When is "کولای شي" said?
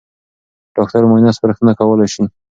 1.79-2.23